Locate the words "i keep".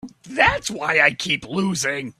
0.99-1.47